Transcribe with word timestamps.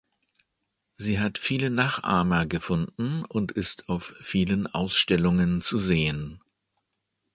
Sie 0.97 1.19
hat 1.19 1.37
viele 1.37 1.69
Nachahmer 1.69 2.47
gefunden 2.47 3.23
und 3.25 3.51
ist 3.51 3.87
auf 3.87 4.15
vielen 4.19 4.65
Ausstellungen 4.65 5.61
zu 5.61 5.77
sehen. 5.77 6.41